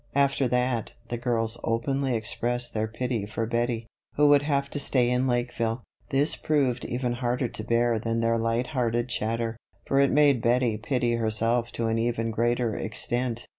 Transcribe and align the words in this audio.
After 0.15 0.47
that, 0.47 0.93
the 1.09 1.17
girls 1.17 1.59
openly 1.63 2.15
expressed 2.15 2.73
their 2.73 2.87
pity 2.87 3.27
for 3.27 3.45
Bettie, 3.45 3.85
who 4.15 4.29
would 4.29 4.41
have 4.41 4.67
to 4.71 4.79
stay 4.79 5.11
in 5.11 5.27
Lakeville. 5.27 5.83
This 6.09 6.35
proved 6.35 6.85
even 6.85 7.13
harder 7.13 7.47
to 7.49 7.63
bear 7.63 7.99
than 7.99 8.19
their 8.19 8.39
light 8.39 8.65
hearted 8.73 9.09
chatter; 9.09 9.57
for 9.85 9.99
it 9.99 10.09
made 10.09 10.41
Bettie 10.41 10.77
pity 10.79 11.13
herself 11.17 11.71
to 11.73 11.85
an 11.85 11.99
even 11.99 12.31
greater 12.31 12.75
extent. 12.75 13.45